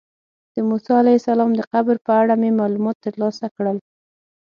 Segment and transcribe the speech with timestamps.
[0.53, 3.77] د موسی علیه السلام د قبر په اړه مې معلومات ترلاسه کړل.